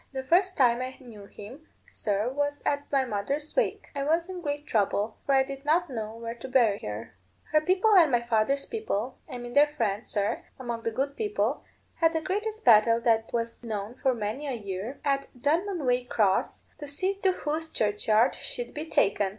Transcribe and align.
The 0.13 0.23
first 0.23 0.57
time 0.57 0.81
I 0.81 0.97
knew 0.99 1.27
him, 1.27 1.67
sir, 1.87 2.27
was 2.27 2.63
at 2.65 2.91
my 2.91 3.05
mother's 3.05 3.55
wake. 3.55 3.85
I 3.95 4.03
was 4.03 4.29
in 4.29 4.41
great 4.41 4.65
trouble, 4.65 5.17
for 5.27 5.35
I 5.35 5.43
did 5.43 5.63
not 5.63 5.91
know 5.91 6.15
where 6.15 6.33
to 6.33 6.47
bury 6.47 6.79
her. 6.79 7.13
Her 7.51 7.61
people 7.61 7.93
and 7.95 8.09
my 8.11 8.23
father's 8.23 8.65
people 8.65 9.19
I 9.31 9.37
mean 9.37 9.53
their 9.53 9.67
friends, 9.67 10.09
sir, 10.09 10.41
among 10.57 10.81
the 10.81 10.89
good 10.89 11.15
people 11.15 11.63
had 11.97 12.13
the 12.13 12.21
greatest 12.21 12.65
battle 12.65 12.99
that 13.01 13.29
was 13.31 13.63
known 13.63 13.93
for 14.01 14.15
many 14.15 14.47
a 14.47 14.53
year, 14.53 14.99
at 15.05 15.27
Dunmanwaycross, 15.39 16.63
to 16.79 16.87
see 16.87 17.19
to 17.21 17.33
whose 17.33 17.69
churchyard 17.69 18.33
she'd 18.41 18.73
be 18.73 18.87
taken. 18.87 19.29